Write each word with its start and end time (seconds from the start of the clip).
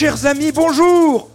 Chers 0.00 0.26
amis, 0.26 0.52
bonjour 0.52 1.28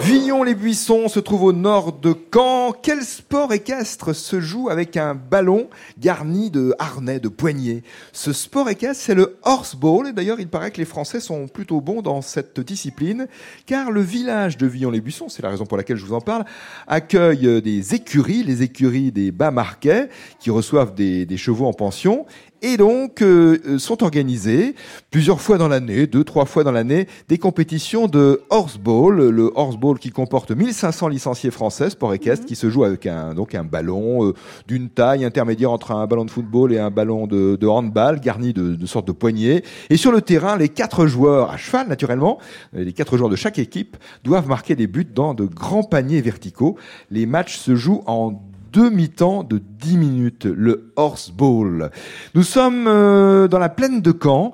Villon-les-Buissons 0.00 1.08
se 1.08 1.20
trouve 1.20 1.42
au 1.42 1.52
nord 1.52 1.92
de 1.92 2.14
Caen. 2.32 2.72
Quel 2.72 3.02
sport 3.02 3.52
équestre 3.52 4.14
se 4.14 4.40
joue 4.40 4.70
avec 4.70 4.96
un 4.96 5.14
ballon 5.14 5.68
garni 5.98 6.50
de 6.50 6.74
harnais, 6.78 7.20
de 7.20 7.28
poignées 7.28 7.82
Ce 8.12 8.32
sport 8.32 8.70
équestre, 8.70 9.04
c'est 9.04 9.14
le 9.14 9.36
horseball. 9.42 10.14
D'ailleurs, 10.14 10.40
il 10.40 10.48
paraît 10.48 10.70
que 10.70 10.78
les 10.78 10.86
Français 10.86 11.20
sont 11.20 11.48
plutôt 11.48 11.82
bons 11.82 12.00
dans 12.00 12.22
cette 12.22 12.60
discipline, 12.60 13.26
car 13.66 13.90
le 13.90 14.00
village 14.00 14.56
de 14.56 14.66
Villon-les-Buissons, 14.66 15.28
c'est 15.28 15.42
la 15.42 15.50
raison 15.50 15.66
pour 15.66 15.76
laquelle 15.76 15.98
je 15.98 16.06
vous 16.06 16.14
en 16.14 16.22
parle, 16.22 16.46
accueille 16.86 17.60
des 17.60 17.94
écuries, 17.94 18.42
les 18.42 18.62
écuries 18.62 19.12
des 19.12 19.32
Bas-Marquais, 19.32 20.08
qui 20.40 20.48
reçoivent 20.48 20.94
des 20.94 21.36
chevaux 21.36 21.66
en 21.66 21.74
pension 21.74 22.24
et 22.62 22.76
donc 22.76 23.22
euh, 23.22 23.58
euh, 23.66 23.78
sont 23.78 24.02
organisées 24.02 24.74
plusieurs 25.10 25.40
fois 25.40 25.58
dans 25.58 25.68
l'année, 25.68 26.06
deux, 26.06 26.24
trois 26.24 26.46
fois 26.46 26.64
dans 26.64 26.72
l'année, 26.72 27.08
des 27.28 27.36
compétitions 27.36 28.06
de 28.06 28.40
horseball, 28.50 29.28
le 29.28 29.52
horseball 29.54 29.98
qui 29.98 30.10
comporte 30.10 30.52
1500 30.52 31.08
licenciés 31.08 31.50
français, 31.50 31.90
sport 31.90 32.14
équestre, 32.14 32.44
mhm. 32.44 32.48
qui 32.48 32.56
se 32.56 32.70
joue 32.70 32.84
avec 32.84 33.06
un, 33.06 33.34
donc 33.34 33.54
un 33.54 33.64
ballon 33.64 34.24
euh, 34.24 34.34
d'une 34.68 34.88
taille 34.88 35.24
intermédiaire 35.24 35.72
entre 35.72 35.90
un 35.90 36.06
ballon 36.06 36.24
de 36.24 36.30
football 36.30 36.72
et 36.72 36.78
un 36.78 36.90
ballon 36.90 37.26
de, 37.26 37.56
de 37.56 37.66
handball, 37.66 38.20
garni 38.20 38.52
de, 38.52 38.76
de 38.76 38.86
sortes 38.86 39.06
de 39.06 39.12
poignées. 39.12 39.64
Et 39.90 39.96
sur 39.96 40.12
le 40.12 40.22
terrain, 40.22 40.56
les 40.56 40.68
quatre 40.68 41.06
joueurs, 41.06 41.50
à 41.50 41.56
cheval 41.56 41.88
naturellement, 41.88 42.38
les 42.72 42.92
quatre 42.92 43.16
joueurs 43.16 43.30
de 43.30 43.36
chaque 43.36 43.58
équipe, 43.58 43.96
doivent 44.22 44.48
marquer 44.48 44.76
des 44.76 44.86
buts 44.86 45.04
dans 45.04 45.34
de 45.34 45.44
grands 45.44 45.82
paniers 45.82 46.20
verticaux. 46.20 46.76
Les 47.10 47.26
matchs 47.26 47.56
se 47.56 47.74
jouent 47.74 48.02
en 48.06 48.40
demi-temps 48.72 49.44
de 49.44 49.58
10 49.58 49.96
minutes, 49.96 50.44
le 50.46 50.92
horseball. 50.96 51.90
Nous 52.34 52.42
sommes 52.42 52.86
euh, 52.86 53.48
dans 53.48 53.58
la 53.58 53.68
plaine 53.68 54.00
de 54.00 54.12
Caen, 54.12 54.52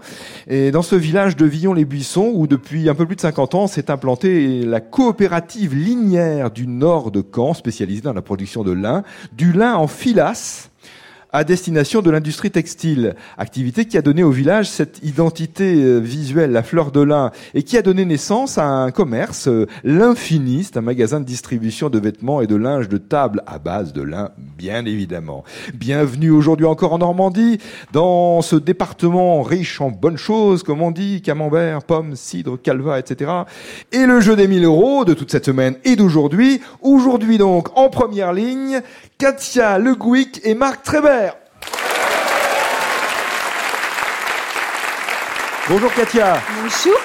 et 0.49 0.71
dans 0.71 0.83
ce 0.83 0.97
village 0.97 1.37
de 1.37 1.47
Villon-les-Buissons, 1.47 2.33
où 2.35 2.47
depuis 2.47 2.89
un 2.89 2.95
peu 2.95 3.07
plus 3.07 3.17
de 3.17 3.21
50 3.21 3.55
ans 3.55 3.67
s'est 3.67 3.91
implantée 3.91 4.63
la 4.65 4.81
coopérative 4.81 5.75
linière 5.75 6.51
du 6.51 6.67
nord 6.67 7.11
de 7.11 7.23
Caen, 7.23 7.55
spécialisée 7.55 8.03
dans 8.03 8.13
la 8.13 8.23
production 8.23 8.65
de 8.65 8.73
lin, 8.73 9.03
du 9.33 9.53
lin 9.53 9.75
en 9.77 9.87
filasse, 9.87 10.71
à 11.33 11.45
destination 11.45 12.01
de 12.01 12.11
l'industrie 12.11 12.51
textile, 12.51 13.15
activité 13.37 13.85
qui 13.85 13.99
a 13.99 14.03
donné 14.03 14.23
au 14.23 14.31
village 14.31 14.69
cette 14.69 15.01
identité 15.03 15.83
euh, 15.83 15.99
visuelle, 15.99 16.53
la 16.53 16.63
fleur 16.63 16.91
de 16.91 17.01
lin, 17.01 17.33
et 17.55 17.63
qui 17.63 17.77
a 17.77 17.83
donné 17.83 18.05
naissance 18.07 18.57
à 18.57 18.65
un 18.65 18.91
commerce, 18.91 19.49
euh, 19.49 19.67
l'infiniste, 19.85 20.79
un 20.79 20.81
magasin 20.81 21.21
de 21.21 21.27
distribution 21.27 21.91
de 21.91 21.99
vêtements 21.99 22.41
et 22.41 22.47
de 22.47 22.57
linge 22.57 22.89
de 22.89 22.97
table 22.97 23.43
à 23.47 23.59
base 23.59 23.93
de 23.93 24.03
lin, 24.03 24.31
bien 24.57 24.87
évidemment. 24.87 25.45
Bienvenue 25.75 26.31
aujourd'hui 26.31 26.67
encore 26.67 26.95
en 26.95 26.99
Normandie, 26.99 27.59
dans 27.93 28.41
ce 28.41 28.57
département 28.57 29.43
riche 29.43 29.83
en 29.83 29.91
bonnes 29.91 30.17
choses, 30.17 30.63
comme 30.63 30.81
on 30.81 30.91
dit, 30.91 31.21
camembert, 31.21 31.83
pommes, 31.83 32.17
cidre, 32.17 32.59
calva, 32.61 32.99
etc. 32.99 33.31
Et 33.93 34.07
le 34.07 34.21
jeu 34.21 34.35
des 34.35 34.49
1000 34.49 34.65
euros 34.65 35.05
de 35.05 35.13
toute 35.13 35.31
cette 35.31 35.45
semaine 35.45 35.77
et 35.85 35.97
d'aujourd'hui. 35.97 36.61
Aujourd'hui 36.81 37.37
donc, 37.37 37.77
en 37.77 37.91
première 37.91 38.33
ligne, 38.33 38.81
Katia 39.19 39.79
Le 39.79 39.95
Gouic 39.95 40.41
et 40.45 40.55
Marc 40.55 40.85
Trébert. 40.85 41.28
Bonjour 45.69 45.93
Katia. 45.95 46.41
Bonjour. 46.63 46.99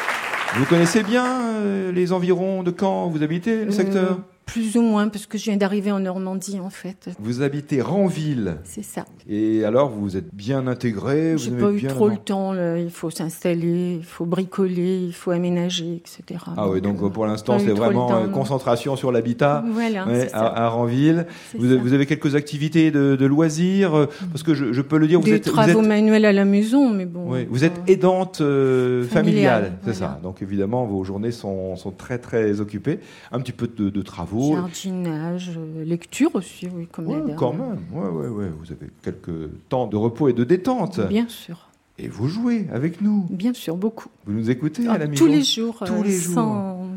Vous 0.55 0.65
connaissez 0.65 1.03
bien 1.03 1.25
euh, 1.25 1.91
les 1.91 2.13
environs 2.13 2.63
de 2.63 2.71
Caen 2.77 3.07
Vous 3.09 3.23
habitez 3.23 3.65
le 3.65 3.71
secteur? 3.71 4.11
euh, 4.11 4.32
plus 4.45 4.77
ou 4.77 4.81
moins, 4.81 5.07
parce 5.07 5.25
que 5.25 5.37
je 5.37 5.45
viens 5.45 5.57
d'arriver 5.57 5.91
en 5.91 5.99
Normandie, 5.99 6.59
en 6.59 6.69
fait. 6.69 7.09
Vous 7.19 7.41
habitez 7.41 7.81
Ranville. 7.81 8.57
C'est 8.63 8.83
ça. 8.83 9.05
Et 9.27 9.63
alors, 9.63 9.89
vous 9.89 10.17
êtes 10.17 10.33
bien 10.33 10.67
intégré 10.67 11.37
J'ai 11.37 11.51
pas 11.51 11.71
eu 11.71 11.83
trop 11.83 12.09
le 12.09 12.17
temps. 12.17 12.53
il 12.53 12.91
faut 12.91 13.09
s'installer, 13.09 13.95
il 13.99 14.03
faut 14.03 14.25
bricoler, 14.25 14.97
il 14.97 15.13
faut 15.13 15.31
aménager, 15.31 15.95
etc. 15.95 16.41
Ah 16.57 16.69
oui, 16.69 16.81
donc 16.81 17.11
pour 17.11 17.25
l'instant, 17.25 17.59
c'est 17.59 17.71
vraiment 17.71 18.13
euh, 18.15 18.27
concentration 18.27 18.95
sur 18.95 19.11
l'habitat 19.11 19.63
voilà, 19.71 20.05
à, 20.33 20.65
à, 20.65 20.69
Ranville. 20.69 21.25
Vous, 21.57 21.79
vous, 21.79 21.93
avez 21.93 22.05
quelques 22.05 22.35
activités 22.35 22.91
de, 22.91 23.15
de 23.15 23.25
loisirs 23.25 23.95
euh, 23.95 24.05
Parce 24.31 24.43
que 24.43 24.53
je, 24.53 24.73
je, 24.73 24.81
peux 24.81 24.97
le 24.97 25.07
dire, 25.07 25.19
vous 25.19 25.25
Des 25.25 25.35
êtes... 25.35 25.43
travaux 25.43 25.81
manuels 25.81 26.25
à 26.25 26.33
la 26.33 26.45
maison, 26.45 26.89
mais 26.89 27.05
bon... 27.05 27.31
Oui, 27.31 27.47
vous 27.49 27.63
êtes 27.63 27.79
aidante 27.87 28.41
euh, 28.41 29.03
familiale, 29.03 29.73
c'est 29.85 29.93
ça. 29.93 30.19
Donc 30.21 30.41
évidemment, 30.41 30.85
vos 30.85 31.03
journées 31.03 31.31
sont, 31.31 31.75
sont, 31.75 31.91
très 31.91 32.17
très 32.17 32.59
occupées. 32.59 32.99
Un 33.31 33.39
petit 33.39 33.51
peu 33.51 33.67
de, 33.67 33.89
de 33.89 34.01
travaux 34.01 34.32
Jardinage, 34.39 35.51
euh, 35.57 35.83
lecture 35.83 36.35
aussi, 36.35 36.67
oui, 36.73 36.87
comme 36.91 37.07
ouais, 37.07 37.35
Quand 37.37 37.53
même, 37.53 37.79
ouais, 37.91 38.09
ouais, 38.09 38.27
ouais. 38.27 38.49
Vous 38.59 38.71
avez 38.71 38.89
quelques 39.01 39.49
temps 39.69 39.87
de 39.87 39.95
repos 39.95 40.29
et 40.29 40.33
de 40.33 40.43
détente. 40.43 40.99
Bien 41.07 41.27
sûr. 41.27 41.69
Et 41.99 42.07
vous 42.07 42.27
jouez 42.27 42.67
avec 42.73 43.01
nous. 43.01 43.25
Bien 43.29 43.53
sûr, 43.53 43.75
beaucoup. 43.75 44.09
Vous 44.25 44.33
nous 44.33 44.49
écoutez 44.49 44.87
à 44.87 44.97
la 44.97 45.07
maison 45.07 45.25
Tous 45.25 45.31
les 45.31 45.43
jours, 45.43 45.83
tous 45.85 45.93
euh, 45.93 46.03
les 46.03 46.17
jours. 46.17 46.33
Sans, 46.33 46.87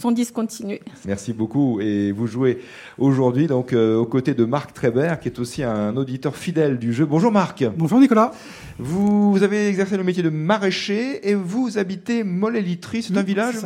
sans 0.00 0.12
discontinuer. 0.12 0.80
Merci 1.04 1.32
beaucoup. 1.32 1.80
Et 1.80 2.10
vous 2.10 2.26
jouez 2.26 2.58
aujourd'hui 2.98 3.46
donc 3.46 3.72
euh, 3.72 3.96
aux 3.96 4.06
côtés 4.06 4.34
de 4.34 4.44
Marc 4.44 4.72
Trébert, 4.72 5.20
qui 5.20 5.28
est 5.28 5.38
aussi 5.38 5.62
un 5.62 5.96
auditeur 5.96 6.36
fidèle 6.36 6.78
du 6.78 6.92
jeu. 6.92 7.04
Bonjour 7.04 7.30
Marc. 7.30 7.64
Bonjour 7.76 8.00
Nicolas. 8.00 8.32
Vous, 8.78 9.38
avez 9.42 9.68
exercé 9.68 9.96
le 9.96 10.04
métier 10.04 10.22
de 10.22 10.30
maraîcher 10.30 11.28
et 11.28 11.34
vous 11.34 11.76
habitez 11.76 12.24
Mollet-Litry. 12.24 13.02
C'est 13.02 13.16
un 13.16 13.22
village 13.22 13.56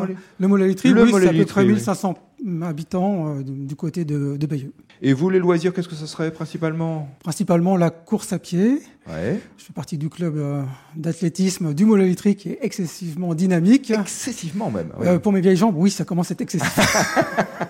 Le 0.40 0.48
Mollet-Litry, 0.48 0.92
oui, 0.92 1.12
c'est 1.12 1.28
à 1.28 1.32
peu 1.32 1.44
près 1.44 1.64
1500 1.64 2.14
habitants 2.62 3.28
euh, 3.28 3.42
du 3.42 3.76
côté 3.76 4.04
de, 4.04 4.36
de 4.36 4.46
Bayeux. 4.46 4.72
Et 5.02 5.12
vous, 5.12 5.30
les 5.30 5.38
loisirs, 5.38 5.72
qu'est-ce 5.72 5.88
que 5.88 5.94
ce 5.94 6.06
serait 6.06 6.30
principalement? 6.30 7.08
Principalement 7.22 7.76
la 7.76 7.90
course 7.90 8.32
à 8.32 8.38
pied. 8.38 8.80
Ouais. 9.08 9.38
Je 9.58 9.64
fais 9.64 9.72
partie 9.74 9.98
du 9.98 10.08
club 10.08 10.36
euh, 10.38 10.62
d'athlétisme 10.96 11.74
du 11.74 11.84
Mollet 11.84 12.04
électrique 12.04 12.38
qui 12.38 12.50
est 12.50 12.58
excessivement 12.62 13.34
dynamique. 13.34 13.90
Excessivement 13.90 14.70
même. 14.70 14.92
Euh, 15.02 15.18
pour 15.18 15.32
mes 15.32 15.42
vieilles 15.42 15.56
jambes, 15.56 15.74
oui, 15.76 15.90
ça 15.90 16.04
commence 16.04 16.30
à 16.30 16.32
être 16.32 16.40
excessif. 16.40 16.96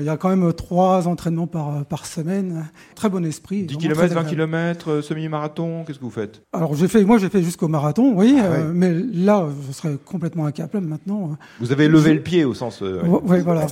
il 0.00 0.04
y 0.04 0.08
a 0.08 0.16
quand 0.16 0.30
même 0.30 0.52
trois 0.52 1.06
entraînements 1.06 1.46
par, 1.46 1.84
par 1.84 2.06
semaine. 2.06 2.68
Très 2.96 3.08
bon 3.08 3.24
esprit. 3.24 3.64
10 3.64 3.76
km, 3.76 4.14
20 4.14 4.24
km, 4.24 5.00
semi-marathon, 5.00 5.84
qu'est-ce 5.84 5.98
que 5.98 6.04
vous 6.04 6.10
faites? 6.10 6.42
Alors, 6.52 6.74
j'ai 6.74 6.88
fait, 6.88 7.04
moi, 7.04 7.18
j'ai 7.18 7.28
fait 7.28 7.42
jusqu'au 7.42 7.68
marathon, 7.68 8.14
oui, 8.16 8.36
ah 8.40 8.64
mais 8.74 8.92
là, 8.92 9.46
je 9.68 9.72
serais 9.72 9.96
complètement 10.04 10.46
incapable 10.46 10.86
maintenant. 10.86 11.36
Vous 11.60 11.70
avez 11.70 11.86
levé 11.86 12.14
le 12.14 12.22
pied 12.22 12.44
au 12.44 12.54
sens. 12.54 12.80
oui, 12.80 13.07
voilà. 13.08 13.66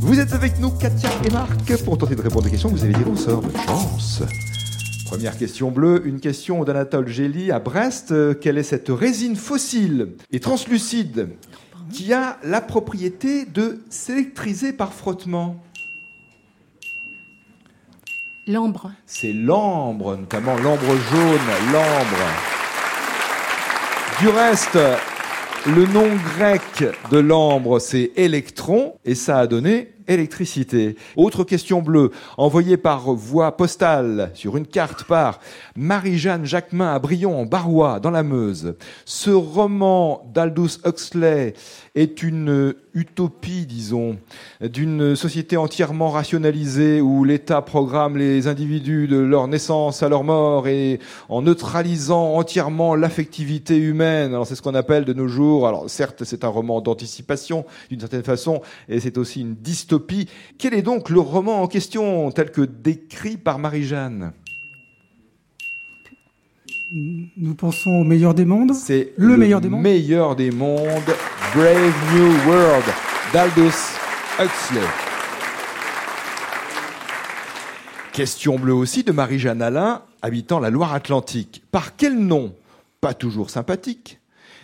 Vous 0.00 0.20
êtes 0.20 0.32
avec 0.32 0.58
nous, 0.60 0.70
Katia 0.70 1.08
et 1.24 1.30
Marc, 1.30 1.82
pour 1.84 1.98
tenter 1.98 2.14
de 2.14 2.22
répondre 2.22 2.46
aux 2.46 2.50
questions 2.50 2.68
vous 2.68 2.84
allez 2.84 2.92
dire 2.92 3.10
au 3.10 3.16
sort 3.16 3.40
de 3.40 3.50
chance. 3.66 4.22
Première 5.06 5.38
question 5.38 5.70
bleue, 5.70 6.06
une 6.06 6.20
question 6.20 6.64
d'Anatole 6.64 7.08
Gély 7.08 7.50
à 7.50 7.58
Brest. 7.58 8.12
Quelle 8.40 8.58
est 8.58 8.62
cette 8.62 8.88
résine 8.88 9.36
fossile 9.36 10.14
et 10.32 10.40
translucide 10.40 11.28
qui 11.92 12.12
a 12.12 12.38
la 12.42 12.60
propriété 12.60 13.44
de 13.44 13.78
s'électriser 13.88 14.72
par 14.72 14.92
frottement? 14.92 15.62
L'ambre. 18.48 18.92
C'est 19.06 19.32
l'ambre, 19.32 20.16
notamment 20.16 20.56
l'ambre 20.56 20.96
jaune, 21.10 21.72
l'ambre. 21.72 22.26
Du 24.20 24.28
reste, 24.28 24.78
le 25.74 25.84
nom 25.86 26.08
grec 26.36 26.84
de 27.10 27.18
l'ambre, 27.18 27.80
c'est 27.80 28.12
électron, 28.16 28.94
et 29.04 29.16
ça 29.16 29.38
a 29.38 29.46
donné 29.46 29.95
électricité. 30.08 30.96
Autre 31.16 31.44
question 31.44 31.82
bleue, 31.82 32.10
envoyée 32.36 32.76
par 32.76 33.12
voie 33.12 33.56
postale 33.56 34.30
sur 34.34 34.56
une 34.56 34.66
carte 34.66 35.04
par 35.04 35.40
Marie-Jeanne 35.76 36.44
Jacquemin 36.44 36.94
à 36.94 36.98
Brion 36.98 37.40
en 37.40 37.46
Barrois, 37.46 38.00
dans 38.00 38.10
la 38.10 38.22
Meuse. 38.22 38.74
Ce 39.04 39.30
roman 39.30 40.30
d'Aldous 40.32 40.78
Huxley 40.84 41.54
est 41.94 42.22
une 42.22 42.74
utopie, 42.94 43.66
disons, 43.66 44.16
d'une 44.60 45.16
société 45.16 45.56
entièrement 45.56 46.10
rationalisée 46.10 47.00
où 47.00 47.24
l'État 47.24 47.60
programme 47.62 48.16
les 48.16 48.46
individus 48.46 49.06
de 49.06 49.18
leur 49.18 49.48
naissance 49.48 50.02
à 50.02 50.08
leur 50.08 50.24
mort 50.24 50.68
et 50.68 50.98
en 51.28 51.42
neutralisant 51.42 52.34
entièrement 52.34 52.94
l'affectivité 52.94 53.76
humaine. 53.76 54.32
Alors 54.32 54.46
c'est 54.46 54.54
ce 54.54 54.62
qu'on 54.62 54.74
appelle 54.74 55.04
de 55.04 55.12
nos 55.12 55.28
jours, 55.28 55.68
alors 55.68 55.90
certes 55.90 56.24
c'est 56.24 56.44
un 56.44 56.48
roman 56.48 56.80
d'anticipation 56.80 57.64
d'une 57.90 58.00
certaine 58.00 58.22
façon 58.22 58.62
et 58.88 59.00
c'est 59.00 59.18
aussi 59.18 59.40
une 59.42 59.54
dystopie 59.54 59.95
quel 60.58 60.74
est 60.74 60.82
donc 60.82 61.10
le 61.10 61.20
roman 61.20 61.62
en 61.62 61.66
question 61.66 62.30
tel 62.30 62.50
que 62.50 62.62
décrit 62.62 63.36
par 63.36 63.58
Marie-Jeanne? 63.58 64.32
Nous 66.92 67.54
pensons 67.54 67.90
au 67.90 68.04
meilleur 68.04 68.32
des 68.32 68.44
mondes. 68.44 68.72
C'est 68.72 69.12
le, 69.16 69.36
meilleur 69.36 69.60
des 69.60 69.68
mondes. 69.68 69.82
meilleur 69.82 70.36
des 70.36 70.52
mondes, 70.52 71.16
Brave 71.54 72.14
New 72.14 72.48
World 72.48 72.84
d'Aldous 73.32 73.98
Huxley. 74.38 74.86
Question 78.12 78.58
bleue 78.58 78.72
aussi 78.72 79.02
de 79.02 79.12
Marie-Jeanne 79.12 79.62
Alain, 79.62 80.02
habitant 80.22 80.60
la 80.60 80.70
Loire-Atlantique. 80.70 81.62
Par 81.70 81.96
quel 81.96 82.18
nom, 82.18 82.54
pas 83.00 83.14
toujours 83.14 83.50
sympathique, 83.50 84.20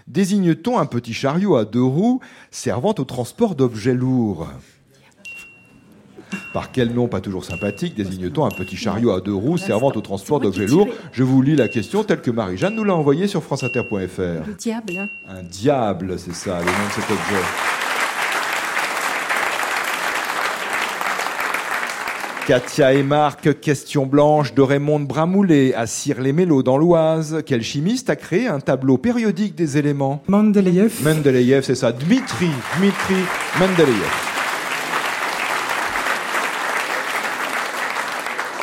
désigne-t-on 0.07 0.79
un 0.79 0.87
petit 0.87 1.13
chariot 1.13 1.57
à 1.57 1.65
deux 1.65 1.83
roues 1.83 2.21
servant 2.51 2.95
au 2.97 3.05
transport 3.05 3.55
d'objets 3.55 3.95
lourds? 3.95 4.49
Par 6.53 6.71
quel 6.71 6.93
nom 6.93 7.09
pas 7.09 7.21
toujours 7.21 7.45
sympathique 7.45 7.95
désigne-t-on 7.95 8.45
un 8.45 8.51
petit 8.51 8.77
chariot 8.77 9.13
à 9.13 9.21
deux 9.21 9.35
roues 9.35 9.57
servant 9.57 9.91
au 9.95 10.01
transport 10.01 10.39
d'objets 10.39 10.67
lourds 10.67 10.89
Je 11.13 11.23
vous 11.23 11.41
lis 11.41 11.57
la 11.57 11.69
question 11.69 12.05
telle 12.05 12.21
que 12.21 12.31
Marie-Jeanne 12.31 12.75
nous 12.75 12.85
l'a 12.85 12.95
envoyée 12.95 13.27
sur 13.27 13.43
franceinter.fr. 13.43 14.47
Le 14.47 14.55
diable. 14.59 15.09
Un 15.29 15.43
diable, 15.43 16.19
c'est 16.19 16.35
ça, 16.35 16.59
le 16.59 16.67
nom 16.67 16.71
de 16.89 16.93
cet 16.95 17.11
objet. 17.11 17.43
Katia 22.47 22.93
et 22.93 23.05
Marc, 23.05 23.61
question 23.61 24.05
blanche 24.05 24.53
de 24.53 24.63
Raymond 24.63 25.01
Bramoulet 25.01 25.75
à 25.75 25.87
Cire-les-Mélos 25.87 26.65
dans 26.65 26.77
l'Oise. 26.77 27.43
Quel 27.47 27.63
chimiste 27.63 28.11
a 28.11 28.17
créé 28.17 28.49
un 28.49 28.59
tableau 28.59 28.99
périodique 28.99 29.55
des 29.55 29.79
éléments? 29.79 30.23
Mendeleïev. 30.27 30.93
Mendeleïev, 31.03 31.63
c'est 31.63 31.77
ça. 31.77 31.93
Dmitri, 31.93 32.51
Dmitri 32.77 33.15
Mendeleïev. 33.61 34.32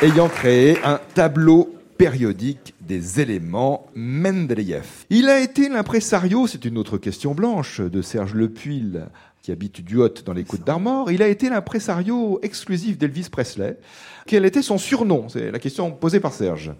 Ayant 0.02 0.30
créé 0.30 0.78
un 0.82 0.98
tableau 1.14 1.74
périodique 1.98 2.74
des 2.80 3.20
éléments 3.20 3.86
Mendeleïev. 3.94 4.86
Il 5.10 5.28
a 5.28 5.40
été 5.40 5.68
l'impresario, 5.68 6.46
c'est 6.46 6.64
une 6.64 6.78
autre 6.78 6.96
question 6.96 7.34
blanche, 7.34 7.82
de 7.82 8.00
Serge 8.00 8.32
Lepuil 8.32 9.02
qui 9.42 9.52
habite 9.52 9.82
Duot 9.82 10.08
dans 10.24 10.32
les 10.32 10.44
Côtes 10.44 10.64
d'Armor. 10.64 11.10
Il 11.10 11.22
a 11.22 11.28
été 11.28 11.50
l'impresario 11.50 12.40
exclusif 12.42 12.96
d'Elvis 12.96 13.28
Presley. 13.30 13.78
Quel 14.26 14.46
était 14.46 14.62
son 14.62 14.78
surnom? 14.78 15.28
C'est 15.28 15.50
la 15.50 15.58
question 15.58 15.90
posée 15.90 16.20
par 16.20 16.32
Serge. 16.32 16.72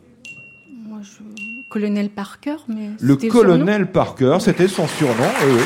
Moi, 0.89 1.01
je... 1.03 1.19
Colonel 1.69 2.09
Parker, 2.09 2.57
mais. 2.69 2.89
Le 3.01 3.17
colonel 3.17 3.93
Parker, 3.93 4.39
c'était 4.41 4.67
son 4.67 4.89
surnom, 4.89 5.29
oui. 5.47 5.63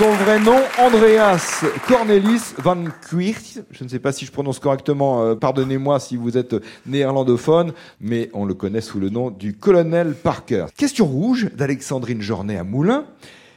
Son 0.00 0.12
vrai 0.12 0.40
nom, 0.40 0.56
Andreas 0.78 1.62
Cornelis 1.86 2.54
van 2.56 2.84
Queert. 3.10 3.62
Je 3.70 3.84
ne 3.84 3.88
sais 3.90 3.98
pas 3.98 4.12
si 4.12 4.24
je 4.24 4.32
prononce 4.32 4.58
correctement, 4.58 5.22
euh, 5.22 5.34
pardonnez-moi 5.34 6.00
si 6.00 6.16
vous 6.16 6.38
êtes 6.38 6.56
néerlandophone, 6.86 7.74
mais 8.00 8.30
on 8.32 8.46
le 8.46 8.54
connaît 8.54 8.80
sous 8.80 8.98
le 8.98 9.10
nom 9.10 9.30
du 9.30 9.58
colonel 9.58 10.14
Parker. 10.14 10.68
Question 10.74 11.04
rouge 11.04 11.50
d'Alexandrine 11.54 12.22
Jornet 12.22 12.56
à 12.56 12.64
Moulins. 12.64 13.04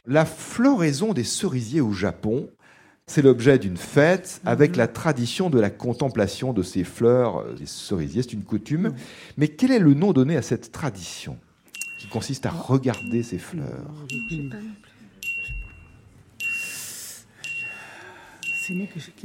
La 0.06 0.26
floraison 0.26 1.14
des 1.14 1.24
cerisiers 1.24 1.80
au 1.80 1.92
Japon, 1.92 2.50
c'est 3.06 3.22
l'objet 3.22 3.58
d'une 3.58 3.78
fête 3.78 4.42
avec 4.44 4.72
mhm. 4.72 4.76
la 4.76 4.88
tradition 4.88 5.48
de 5.48 5.58
la 5.58 5.70
contemplation 5.70 6.52
de 6.52 6.62
ces 6.62 6.84
fleurs, 6.84 7.38
euh, 7.38 7.54
des 7.58 7.64
cerisiers, 7.64 8.20
c'est 8.20 8.34
une 8.34 8.44
coutume. 8.44 8.92
Mais 9.38 9.48
quel 9.48 9.72
est 9.72 9.78
le 9.78 9.94
nom 9.94 10.12
donné 10.12 10.36
à 10.36 10.42
cette 10.42 10.72
tradition 10.72 11.38
qui 11.98 12.06
consiste 12.08 12.44
à 12.44 12.50
regarder 12.50 13.22
ces 13.22 13.38
fleurs? 13.38 13.64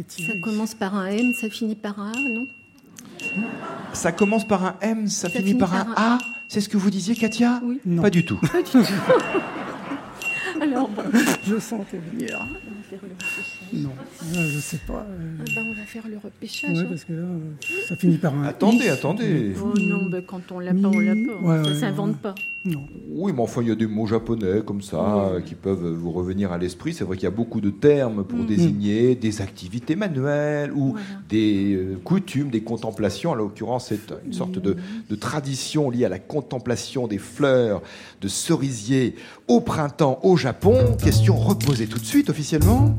Ça 0.07 0.33
commence 0.41 0.75
par 0.75 0.95
un 0.95 1.05
M, 1.07 1.33
ça 1.33 1.49
finit 1.49 1.75
par 1.75 1.99
un 1.99 2.11
A, 2.11 2.29
non? 2.29 2.47
Ça 3.93 4.11
commence 4.11 4.45
par 4.45 4.65
un 4.65 4.75
M, 4.81 5.07
ça, 5.07 5.29
finit, 5.29 5.53
par, 5.53 5.73
un 5.73 5.93
A. 5.95 6.17
C'est 6.47 6.61
ce 6.61 6.67
que 6.67 6.77
vous 6.77 6.89
disiez, 6.89 7.15
Katia? 7.15 7.61
Oui. 7.63 7.79
Pas 8.01 8.09
du 8.09 8.25
tout. 8.25 8.37
Pas 8.37 8.61
du 8.61 8.69
tout. 8.69 8.79
Alors 10.61 10.89
bon. 10.89 11.03
Je 11.47 11.57
sentais 11.57 11.99
venir. 12.11 12.45
Non, 13.71 13.91
je 14.33 14.59
sais 14.59 14.79
pas. 14.85 15.05
Euh. 15.09 15.37
Ah 15.39 15.43
ben, 15.55 15.65
on 15.69 15.73
va 15.73 15.83
faire 15.83 16.07
le 16.09 16.17
repêchage. 16.17 16.71
Oui, 16.71 16.79
hein. 16.79 16.85
parce 16.89 17.03
que 17.05 17.13
là, 17.13 17.27
ça 17.87 17.95
finit 17.95 18.17
par 18.17 18.33
un. 18.33 18.43
Attendez, 18.43 18.89
attendez. 18.89 19.53
Oh 19.63 19.73
non, 19.79 20.05
ben, 20.07 20.23
quand 20.25 20.51
on 20.51 20.59
l'a 20.59 20.73
pas, 20.73 20.87
on 20.87 20.99
l'a 20.99 21.13
pas. 21.13 21.63
ça 21.63 21.69
ne 21.69 21.75
s'invente 21.75 22.17
pas. 22.17 22.35
Non. 22.65 22.83
Oui, 23.09 23.31
mais 23.33 23.41
enfin, 23.41 23.61
il 23.61 23.69
y 23.69 23.71
a 23.71 23.75
des 23.75 23.87
mots 23.87 24.05
japonais 24.05 24.61
comme 24.65 24.81
ça 24.81 25.31
qui 25.45 25.55
peuvent 25.55 25.93
vous 25.93 26.11
revenir 26.11 26.51
à 26.51 26.57
l'esprit. 26.57 26.93
C'est 26.93 27.05
vrai 27.05 27.15
qu'il 27.15 27.23
y 27.23 27.27
a 27.27 27.31
beaucoup 27.31 27.61
de 27.61 27.69
termes 27.69 28.23
pour 28.25 28.39
mm. 28.39 28.45
désigner 28.47 29.15
des 29.15 29.41
activités 29.41 29.95
manuelles 29.95 30.71
ou 30.73 30.95
des 31.29 31.73
euh, 31.73 31.99
coutumes, 32.03 32.49
des 32.49 32.61
contemplations. 32.61 33.31
En 33.31 33.35
l'occurrence, 33.35 33.87
c'est 33.87 33.99
une 34.25 34.33
sorte 34.33 34.59
de, 34.59 34.75
de 35.09 35.15
tradition 35.15 35.89
liée 35.89 36.05
à 36.05 36.09
la 36.09 36.19
contemplation 36.19 37.07
des 37.07 37.17
fleurs 37.17 37.81
de 38.21 38.27
cerisier 38.27 39.15
au 39.47 39.61
printemps 39.61 40.19
au 40.23 40.35
Japon. 40.35 40.97
Question 41.01 41.37
reposée 41.37 41.87
tout 41.87 41.99
de 41.99 42.05
suite 42.05 42.29
officiellement. 42.29 42.95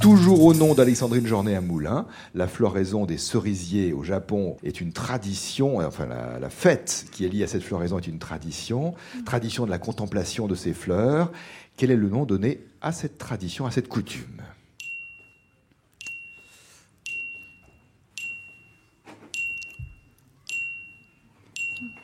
Toujours 0.00 0.44
au 0.44 0.54
nom 0.54 0.72
d'Alexandrine 0.72 1.26
Journet 1.26 1.54
à 1.54 1.60
Moulins, 1.60 2.06
la 2.34 2.48
floraison 2.48 3.04
des 3.04 3.18
cerisiers 3.18 3.92
au 3.92 4.02
Japon 4.02 4.56
est 4.62 4.80
une 4.80 4.94
tradition, 4.94 5.76
enfin 5.78 6.06
la, 6.06 6.48
fête 6.48 7.04
qui 7.12 7.26
est 7.26 7.28
liée 7.28 7.42
à 7.42 7.46
cette 7.46 7.62
floraison 7.62 7.98
est 7.98 8.06
une 8.06 8.18
tradition, 8.18 8.94
tradition 9.26 9.66
de 9.66 9.70
la 9.70 9.78
contemplation 9.78 10.46
de 10.46 10.54
ces 10.54 10.72
fleurs. 10.72 11.30
Quel 11.76 11.90
est 11.90 11.96
le 11.96 12.08
nom 12.08 12.24
donné 12.24 12.60
à 12.80 12.92
cette 12.92 13.18
tradition, 13.18 13.66
à 13.66 13.70
cette 13.70 13.88
coutume? 13.88 14.40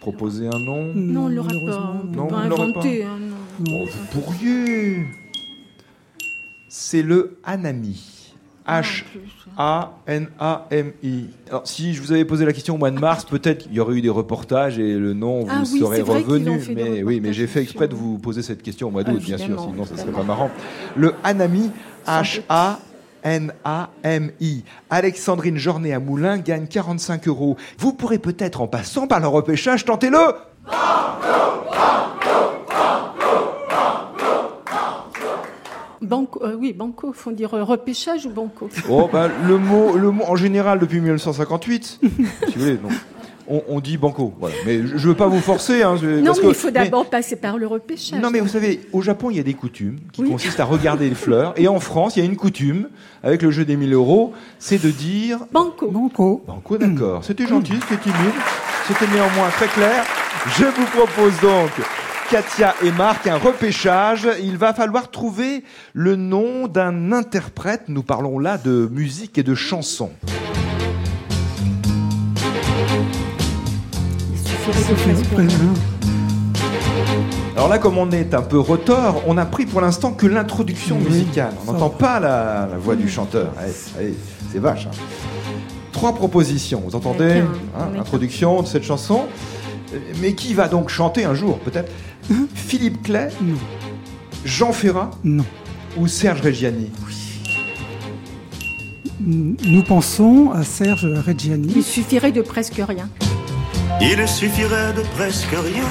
Proposer 0.01 0.49
un 0.49 0.59
nom? 0.59 0.93
Non, 0.95 1.25
on 1.25 1.29
ne 1.31 1.35
l'aura 1.35 1.49
pas. 1.49 1.97
On 2.03 2.07
peut 2.09 2.29
pas 2.29 2.37
inventer 2.37 3.05
un 3.05 3.19
nom. 3.19 3.37
Oh, 3.71 3.87
vous 3.87 4.21
pourriez 4.21 5.07
c'est 6.77 7.03
le 7.03 7.39
Hanami. 7.43 8.13
H-A-N-A-M-I. 8.69 9.15
Alors, 11.49 11.67
si 11.67 11.95
je 11.95 12.03
vous 12.03 12.13
avais 12.13 12.27
posé 12.27 12.45
la 12.45 12.53
question 12.53 12.75
au 12.75 12.79
mois 12.79 12.91
de 12.91 12.99
mars, 12.99 13.25
peut-être 13.25 13.65
il 13.71 13.75
y 13.75 13.81
aurait 13.81 13.95
eu 13.95 14.03
des 14.03 14.11
reportages 14.11 14.79
et 14.79 14.95
le 14.95 15.15
nom 15.15 15.45
vous 15.45 15.51
ah 15.51 15.65
serait 15.65 16.03
revenu. 16.03 16.61
Mais 16.75 17.03
oui, 17.03 17.21
mais 17.21 17.33
j'ai 17.33 17.47
fait 17.47 17.63
exprès 17.63 17.89
de 17.89 17.95
vous 17.95 18.19
poser 18.19 18.43
cette 18.43 18.63
question 18.63 18.89
au 18.89 18.91
mois 18.91 19.05
d'août, 19.05 19.23
bien 19.23 19.39
sûr, 19.39 19.59
sinon 19.59 19.87
ce 19.87 19.97
serait 19.97 20.13
pas 20.13 20.25
marrant. 20.25 20.51
Le 20.97 21.15
Hanami, 21.25 21.71
H-A-N-A-M-I. 22.07 22.85
Alexandrine 24.91 25.57
Journet 25.57 25.95
à 25.95 26.01
Moulins 26.01 26.37
gagne 26.39 26.67
45 26.67 27.29
euros. 27.29 27.57
Vous 27.79 27.95
pourrez 27.95 28.19
peut-être, 28.19 28.61
en 28.61 28.67
passant 28.67 29.07
par 29.07 29.21
le 29.21 29.29
repêchage, 29.29 29.87
tenter 29.87 30.11
le. 30.11 30.35
Banco, 36.03 36.43
euh, 36.43 36.57
oui, 36.59 36.73
banco, 36.73 37.13
faut 37.13 37.33
dire 37.33 37.55
euh, 37.55 37.65
repêchage 37.65 38.27
ou 38.27 38.31
banco? 38.31 38.69
Oh, 38.89 39.09
bah, 39.11 39.29
le 39.47 39.59
mot, 39.59 39.97
le 39.97 40.11
mot 40.11 40.25
en 40.27 40.37
général 40.37 40.79
depuis 40.79 41.01
1958, 41.01 41.85
si 42.03 42.09
vous 42.55 42.61
voulez. 42.61 42.79
on, 43.49 43.81
dit 43.81 43.97
banco, 43.97 44.35
voilà. 44.39 44.55
Mais 44.67 44.87
je 44.87 44.95
ne 44.95 44.99
veux 44.99 45.15
pas 45.15 45.29
vous 45.29 45.41
forcer. 45.41 45.83
Hein, 45.83 45.97
non, 46.03 46.33
mais 46.43 46.49
il 46.49 46.55
faut 46.55 46.71
d'abord 46.71 47.07
passer 47.09 47.37
par 47.37 47.57
le 47.57 47.67
repêchage. 47.67 48.21
Non, 48.21 48.31
mais 48.31 48.41
vous 48.41 48.49
savez, 48.49 48.81
au 48.93 49.01
Japon, 49.01 49.31
il 49.31 49.37
y 49.37 49.41
a 49.41 49.43
des 49.43 49.55
coutumes 49.55 49.99
qui 50.13 50.23
consistent 50.25 50.61
à 50.61 50.65
regarder 50.65 51.09
les 51.09 51.15
fleurs. 51.15 51.55
Et 51.57 51.69
en 51.69 51.81
France, 51.81 52.17
il 52.17 52.21
y 52.21 52.23
a 52.23 52.27
une 52.27 52.37
coutume, 52.37 52.89
avec 53.23 53.43
le 53.43 53.51
jeu 53.51 53.65
des 53.65 53.77
1000 53.77 53.95
euros, 53.95 54.33
c'est 54.59 54.83
de 54.83 54.91
dire... 54.91 55.47
Banco. 55.53 55.91
Banco. 55.91 56.45
Banco, 56.47 56.77
d'accord. 56.77 57.25
C'était 57.25 57.47
gentil, 57.47 57.75
c'était 57.89 58.03
timide. 58.03 58.35
C'était 58.87 59.07
néanmoins 59.13 59.49
très 59.51 59.69
clair. 59.69 60.05
Je 60.59 60.65
vous 60.65 60.87
propose 60.87 61.41
donc 61.41 61.71
Katia 62.31 62.75
et 62.83 62.91
Marc, 62.91 63.29
un 63.29 63.37
repêchage. 63.37 64.29
Il 64.43 64.59
va 64.59 64.75
falloir 64.75 65.11
trouver 65.11 65.63
le 65.93 66.17
nom 66.17 66.67
d'un 66.67 67.13
interprète. 67.13 67.85
Nous 67.89 68.03
parlons 68.03 68.41
là 68.41 68.59
de 68.59 68.89
musique 68.91 69.39
et 69.39 69.45
de 69.45 69.55
chansons. 69.55 70.11
Alors 77.55 77.69
là, 77.69 77.79
comme 77.79 77.97
on 77.97 78.11
est 78.11 78.35
un 78.35 78.43
peu 78.43 78.59
rotor, 78.59 79.23
on 79.27 79.39
a 79.39 79.47
pris 79.47 79.67
pour 79.67 79.81
l'instant 79.81 80.13
que 80.13 80.27
l'introduction 80.27 80.99
musicale. 80.99 81.53
On 81.69 81.73
n'entend 81.73 81.91
pas 81.91 82.19
la, 82.19 82.69
voix 82.79 82.97
du 82.97 83.09
chanteur. 83.09 83.53
c'est 84.53 84.59
vache. 84.59 84.87
Hein. 84.87 84.97
Trois 85.93 86.15
propositions, 86.15 86.83
vous 86.85 86.97
entendez 86.97 87.43
hein, 87.79 87.89
Introduction 87.99 88.63
de 88.63 88.67
cette 88.67 88.85
chanson. 88.85 89.27
Mais 90.21 90.35
qui 90.35 90.55
va 90.55 90.69
donc 90.69 90.89
chanter 90.89 91.25
un 91.25 91.35
jour, 91.35 91.59
peut-être 91.61 91.91
Philippe 92.55 93.03
Clay 93.03 93.29
Non. 93.41 93.57
Jean 94.45 94.73
Ferrat 94.73 95.11
Non. 95.25 95.45
Ou 95.97 96.07
Serge 96.09 96.41
Reggiani? 96.41 96.91
Oui. 97.07 97.15
Nous 99.27 99.83
pensons 99.83 100.53
à 100.53 100.63
Serge 100.63 101.07
Reggiani. 101.27 101.73
Il 101.75 101.83
suffirait 101.83 102.33
de 102.33 102.43
presque 102.43 102.81
rien. 102.87 103.09
Il 104.01 104.29
suffirait 104.29 104.93
de 104.93 105.01
presque 105.17 105.49
rien, 105.51 105.85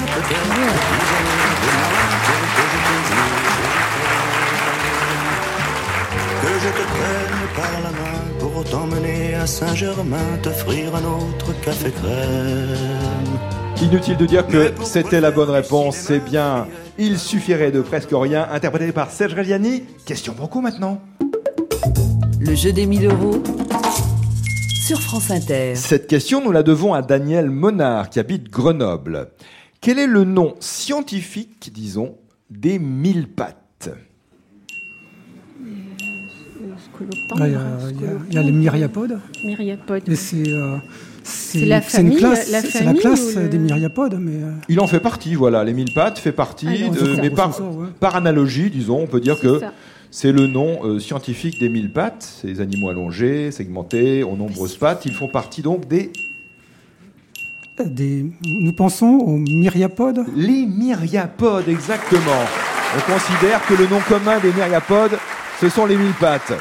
Que 6.42 6.48
je 6.62 6.68
te 6.68 6.84
prenne 6.94 7.46
par 7.56 7.80
la 7.82 7.90
main 7.90 8.20
pour 8.38 8.64
t'emmener 8.64 9.34
à 9.34 9.46
Saint-Germain, 9.46 10.38
t'offrir 10.42 10.94
un 10.94 11.04
autre 11.04 11.52
café 11.62 11.90
crème. 11.90 13.55
Inutile 13.82 14.16
de 14.16 14.26
dire 14.26 14.46
que 14.46 14.72
c'était 14.84 15.20
la 15.20 15.30
bonne 15.30 15.50
réponse, 15.50 15.96
c'est 15.96 16.18
bien 16.18 16.66
Il 16.98 17.18
suffirait 17.18 17.70
de 17.70 17.80
presque 17.80 18.10
rien, 18.12 18.48
interprété 18.50 18.90
par 18.90 19.10
Serge 19.10 19.34
Reggiani. 19.34 19.84
Question 20.04 20.34
beaucoup 20.36 20.60
maintenant. 20.60 21.00
Le 22.40 22.54
jeu 22.54 22.72
des 22.72 22.86
1000 22.86 23.06
euros 23.06 23.42
sur 24.86 25.00
France 25.00 25.30
Inter. 25.30 25.74
Cette 25.74 26.06
question, 26.06 26.42
nous 26.42 26.52
la 26.52 26.62
devons 26.62 26.94
à 26.94 27.02
Daniel 27.02 27.50
Monard, 27.50 28.08
qui 28.08 28.18
habite 28.18 28.50
Grenoble. 28.50 29.30
Quel 29.80 29.98
est 29.98 30.06
le 30.06 30.24
nom 30.24 30.54
scientifique, 30.60 31.70
disons, 31.72 32.16
des 32.50 32.78
mille 32.78 33.28
pattes? 33.28 33.90
Scolopendre. 36.96 37.46
Il 38.30 38.34
y, 38.34 38.38
a 38.38 38.42
les 38.42 38.52
myriapodes. 38.52 39.18
Myriapodes. 39.44 40.14
c'est. 40.14 40.44
c'est 41.22 41.64
la 41.66 41.80
famille, 41.80 42.16
classe, 42.16 42.50
la, 42.50 42.60
la 42.84 42.94
classe 42.94 43.36
des 43.36 43.58
myriapodes. 43.58 44.18
Mais 44.20 44.40
Il 44.68 44.80
en 44.80 44.86
fait 44.86 45.00
partie, 45.00 45.34
voilà. 45.34 45.64
Les 45.64 45.72
mille 45.72 45.92
pattes 45.94 46.18
fait 46.18 46.32
partie, 46.32 46.84
ah, 46.86 46.88
de, 46.90 47.20
mais 47.20 47.30
par, 47.30 47.58
par, 48.00 48.16
analogie, 48.16 48.70
disons, 48.70 49.00
on 49.00 49.06
peut 49.06 49.20
dire 49.20 49.38
que 49.40 49.60
c'est 50.10 50.32
le 50.32 50.46
nom 50.46 50.98
scientifique 50.98 51.58
des 51.60 51.68
mille 51.68 51.92
pattes. 51.92 52.22
Ces 52.42 52.60
animaux 52.60 52.88
allongés, 52.88 53.50
segmentés, 53.50 54.22
aux 54.22 54.36
nombreuses 54.36 54.76
pattes. 54.76 55.04
Ils 55.06 55.14
font 55.14 55.28
partie 55.28 55.62
donc 55.62 55.86
des 55.88 56.12
nous 57.84 58.72
pensons 58.72 59.06
aux 59.06 59.36
myriapodes 59.36 60.24
Les 60.34 60.64
myriapodes, 60.64 61.68
exactement. 61.68 62.44
On 62.96 63.12
considère 63.12 63.64
que 63.66 63.74
le 63.74 63.86
nom 63.86 64.00
commun 64.08 64.38
des 64.38 64.52
myriapodes, 64.52 65.18
ce 65.60 65.68
sont 65.68 65.84
les 65.84 65.96
mille 65.96 66.14
pattes. 66.14 66.52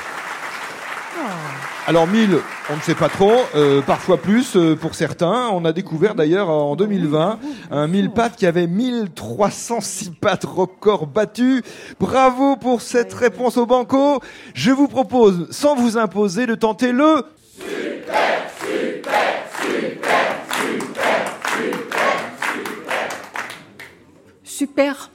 Alors 1.88 2.08
mille, 2.08 2.40
on 2.72 2.78
ne 2.78 2.82
sait 2.82 2.96
pas 2.96 3.10
trop, 3.10 3.32
euh, 3.54 3.80
parfois 3.84 4.18
plus 4.18 4.56
euh, 4.56 4.76
pour 4.76 4.96
certains. 4.96 5.50
On 5.54 5.66
a 5.66 5.72
découvert 5.72 6.16
d'ailleurs 6.16 6.50
en 6.50 6.76
2020 6.76 7.40
un 7.70 7.88
mille 7.88 8.10
pattes 8.10 8.36
qui 8.36 8.48
avait 8.48 8.66
1306 8.66 10.14
pattes 10.20 10.46
record 10.46 11.06
battu. 11.06 11.62
Bravo 12.00 12.56
pour 12.56 12.82
cette 12.82 13.14
réponse 13.14 13.58
au 13.58 13.68
banco. 13.68 14.20
Je 14.56 14.72
vous 14.72 14.88
propose, 14.88 15.48
sans 15.52 15.76
vous 15.76 15.96
imposer, 16.00 16.48
de 16.48 16.56
tenter 16.56 16.92
le... 16.92 17.24
Super, 17.60 18.50
super, 18.60 19.46
super 19.62 20.36
Super. 24.44 25.10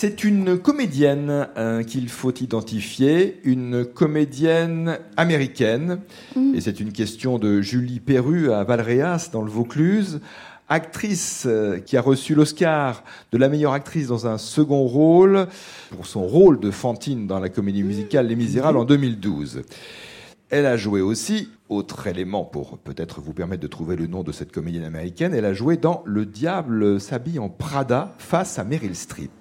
C'est 0.00 0.22
une 0.22 0.60
comédienne 0.60 1.48
euh, 1.56 1.82
qu'il 1.82 2.08
faut 2.08 2.32
identifier, 2.32 3.40
une 3.42 3.84
comédienne 3.84 5.00
américaine. 5.16 5.98
Mm. 6.36 6.54
Et 6.54 6.60
c'est 6.60 6.78
une 6.78 6.92
question 6.92 7.40
de 7.40 7.60
Julie 7.62 7.98
Perru 7.98 8.52
à 8.52 8.62
Valréas, 8.62 9.30
dans 9.32 9.42
le 9.42 9.50
Vaucluse. 9.50 10.20
Actrice 10.68 11.46
euh, 11.48 11.80
qui 11.80 11.96
a 11.96 12.00
reçu 12.00 12.36
l'Oscar 12.36 13.02
de 13.32 13.38
la 13.38 13.48
meilleure 13.48 13.72
actrice 13.72 14.06
dans 14.06 14.28
un 14.28 14.38
second 14.38 14.84
rôle 14.84 15.48
pour 15.90 16.06
son 16.06 16.24
rôle 16.24 16.60
de 16.60 16.70
Fantine 16.70 17.26
dans 17.26 17.40
la 17.40 17.48
comédie 17.48 17.82
musicale 17.82 18.28
Les 18.28 18.36
Misérables 18.36 18.78
en 18.78 18.84
2012. 18.84 19.62
Elle 20.50 20.66
a 20.66 20.76
joué 20.76 21.00
aussi, 21.00 21.48
autre 21.68 22.06
élément 22.06 22.44
pour 22.44 22.78
peut-être 22.78 23.20
vous 23.20 23.32
permettre 23.32 23.62
de 23.62 23.66
trouver 23.66 23.96
le 23.96 24.06
nom 24.06 24.22
de 24.22 24.30
cette 24.30 24.52
comédienne 24.52 24.84
américaine, 24.84 25.34
elle 25.34 25.44
a 25.44 25.54
joué 25.54 25.76
dans 25.76 26.04
Le 26.06 26.24
diable 26.24 27.00
s'habille 27.00 27.40
en 27.40 27.48
Prada 27.48 28.14
face 28.18 28.60
à 28.60 28.64
Meryl 28.64 28.94
Streep. 28.94 29.32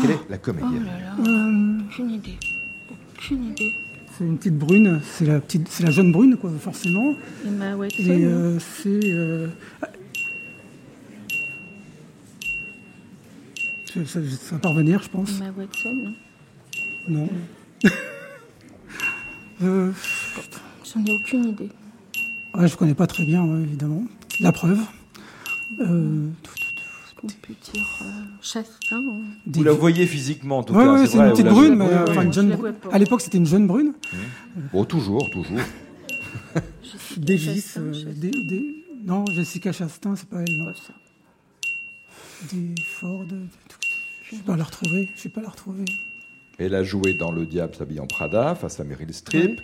Quelle 0.00 0.10
est 0.12 0.30
la 0.30 0.38
comédienne 0.38 0.86
oh 1.18 1.22
euh, 1.26 1.80
Aucune 1.86 2.10
idée. 2.10 2.38
Aucune 2.90 3.44
idée. 3.50 3.72
C'est 4.16 4.24
une 4.24 4.38
petite 4.38 4.58
brune, 4.58 5.00
c'est 5.04 5.24
la, 5.24 5.40
petite, 5.40 5.68
c'est 5.68 5.84
la 5.84 5.90
jeune 5.90 6.12
brune, 6.12 6.36
quoi, 6.36 6.50
forcément. 6.60 7.14
Emma 7.46 7.74
Watson. 7.76 8.02
Et 8.02 8.24
euh, 8.24 8.58
c'est. 8.58 9.00
Euh, 9.04 9.48
ça, 14.06 14.20
va 14.52 14.58
parvenir, 14.58 15.02
je 15.02 15.08
pense. 15.08 15.40
Emma 15.40 15.50
Watson, 15.56 15.94
non 15.94 16.14
Non. 17.08 17.28
Euh, 19.62 19.92
J'en 20.92 21.04
ai 21.04 21.12
aucune 21.12 21.44
idée. 21.44 21.68
Ouais, 22.52 22.66
je 22.66 22.76
connais 22.76 22.94
pas 22.94 23.06
très 23.06 23.24
bien, 23.24 23.44
évidemment. 23.60 24.02
La 24.40 24.50
preuve. 24.50 24.80
Euh... 25.78 26.30
On 27.24 27.28
peut 27.28 27.54
dire 27.72 28.02
euh, 28.02 28.04
Chastain. 28.40 29.02
Vous 29.46 29.62
la 29.62 29.72
voyez 29.72 30.06
physiquement, 30.06 30.58
en 30.58 30.62
tout 30.64 30.74
cas. 30.74 30.92
Oui, 30.92 31.06
c'est 31.06 31.18
une 31.18 31.30
petite 31.30 31.46
brune, 31.46 31.76
mais 31.76 31.86
une 32.22 32.32
jeune 32.32 32.56
à 32.90 32.98
l'époque, 32.98 33.20
c'était 33.20 33.38
une 33.38 33.46
jeune 33.46 33.66
brune. 33.66 33.92
Bon, 34.72 34.84
toujours, 34.84 35.30
toujours. 35.30 35.58
Davis, 37.16 37.76
euh, 37.78 37.92
des, 38.14 38.84
non, 39.04 39.24
Jessica 39.26 39.72
Chastain, 39.72 40.16
c'est 40.16 40.28
pas 40.28 40.40
elle. 40.40 40.58
Non. 40.58 40.72
Des 42.52 42.74
Ford, 42.84 43.24
je 44.24 44.36
vais 44.36 44.42
pas 44.42 44.56
la 44.56 44.64
retrouver. 44.64 45.08
Je 45.16 45.22
vais 45.24 45.30
pas 45.30 45.42
la 45.42 45.50
retrouver. 45.50 45.84
Elle 46.58 46.74
a 46.74 46.84
joué 46.84 47.14
dans 47.14 47.32
Le 47.32 47.46
Diable 47.46 47.74
s'habille 47.74 48.00
en 48.00 48.06
Prada 48.06 48.54
face 48.54 48.78
à 48.78 48.84
Meryl 48.84 49.12
Streep. 49.12 49.60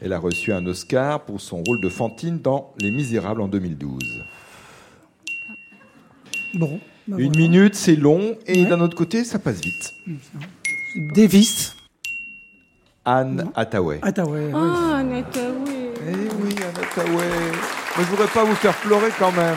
Elle 0.00 0.12
a 0.12 0.18
reçu 0.18 0.52
un 0.52 0.64
Oscar 0.66 1.24
pour 1.24 1.40
son 1.40 1.62
rôle 1.62 1.80
de 1.80 1.88
Fantine 1.88 2.38
dans 2.38 2.72
Les 2.78 2.90
Misérables 2.90 3.40
en 3.40 3.48
2012. 3.48 4.22
Bon. 6.54 6.80
Bah 7.10 7.16
Une 7.18 7.36
minute, 7.36 7.74
c'est 7.74 7.96
long, 7.96 8.36
et 8.46 8.64
d'un 8.66 8.80
autre 8.80 8.96
côté, 8.96 9.24
ça 9.24 9.40
passe 9.40 9.60
vite. 9.60 9.94
Davis. 11.16 11.74
Anne 13.04 13.50
Hathaway. 13.56 13.98
Hathaway. 14.00 14.52
Ah, 14.54 14.98
Anne 14.98 15.12
Hathaway. 15.14 15.90
Eh 16.06 16.12
oui, 16.12 16.54
Anne 16.62 16.84
Hathaway. 16.84 17.50
Mais 17.98 18.04
je 18.04 18.10
voudrais 18.10 18.28
pas 18.28 18.44
vous 18.44 18.54
faire 18.54 18.74
pleurer 18.74 19.08
quand 19.18 19.32
même. 19.32 19.56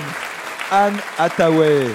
Anne 0.72 0.98
Hathaway. 1.20 1.90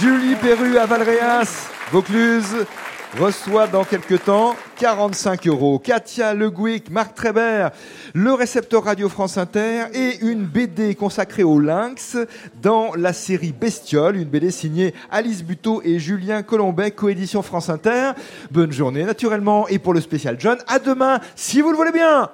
Julie 0.00 0.34
Perru 0.34 0.78
à 0.78 0.86
Valréas, 0.86 1.68
Vaucluse 1.92 2.66
reçoit 3.18 3.66
dans 3.66 3.84
quelques 3.84 4.24
temps 4.24 4.56
45 4.76 5.46
euros. 5.46 5.78
Katia 5.78 6.34
Le 6.34 6.50
Gouic, 6.50 6.90
Marc 6.90 7.14
Trébert, 7.14 7.70
le 8.14 8.32
récepteur 8.32 8.84
Radio 8.84 9.08
France 9.08 9.38
Inter 9.38 9.84
et 9.94 10.18
une 10.20 10.44
BD 10.44 10.94
consacrée 10.94 11.44
au 11.44 11.58
lynx 11.58 12.16
dans 12.60 12.94
la 12.94 13.12
série 13.12 13.52
Bestiole, 13.52 14.16
une 14.16 14.28
BD 14.28 14.50
signée 14.50 14.94
Alice 15.10 15.42
Buteau 15.42 15.80
et 15.84 15.98
Julien 15.98 16.42
Colombet, 16.42 16.90
coédition 16.90 17.42
France 17.42 17.70
Inter. 17.70 18.12
Bonne 18.50 18.72
journée 18.72 19.04
naturellement 19.04 19.68
et 19.68 19.78
pour 19.78 19.94
le 19.94 20.00
spécial 20.00 20.36
John, 20.38 20.58
à 20.66 20.78
demain 20.78 21.20
si 21.34 21.60
vous 21.60 21.70
le 21.70 21.76
voulez 21.76 21.92
bien. 21.92 22.30